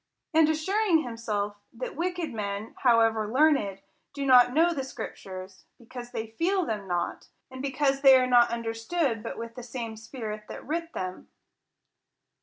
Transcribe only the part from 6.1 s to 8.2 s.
feel them not, and because they